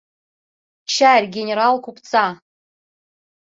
—Чарь... 0.93 1.27
генерал... 1.35 1.75
купца... 1.85 2.25